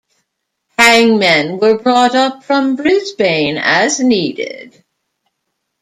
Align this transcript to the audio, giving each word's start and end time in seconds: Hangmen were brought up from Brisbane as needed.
Hangmen 0.79 1.59
were 1.59 1.77
brought 1.77 2.15
up 2.15 2.43
from 2.43 2.75
Brisbane 2.75 3.59
as 3.59 3.99
needed. 3.99 4.83